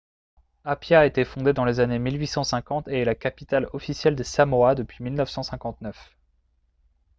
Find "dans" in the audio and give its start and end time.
1.53-1.63